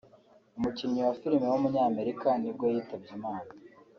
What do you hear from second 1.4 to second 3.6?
w’umunyamerika nibwo yitabye Imana